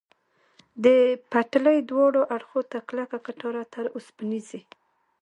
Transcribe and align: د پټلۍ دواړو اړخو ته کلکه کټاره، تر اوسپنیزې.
د 0.83 0.85
پټلۍ 1.31 1.79
دواړو 1.89 2.21
اړخو 2.35 2.61
ته 2.71 2.77
کلکه 2.89 3.17
کټاره، 3.25 3.63
تر 3.73 3.85
اوسپنیزې. 3.95 4.61